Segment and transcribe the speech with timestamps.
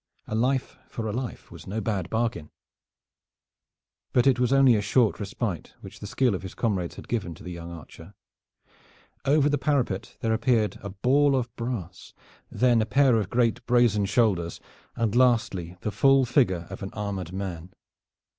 [0.25, 2.49] A life for a life was no bad bargain.
[4.13, 7.35] But it was only a short respite which the skill of his comrades had given
[7.35, 8.15] to the young archer.
[9.25, 12.15] Over the parapet there appeared a ball of brass,
[12.49, 14.59] then a pair of great brazen shoulders,
[14.95, 17.69] and lastly the full figure of an armored man.